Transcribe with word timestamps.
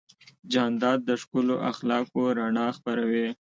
جانداد 0.53 0.99
د 1.05 1.11
ښکلو 1.21 1.55
اخلاقو 1.71 2.21
رڼا 2.39 2.67
خپروي. 2.77 3.27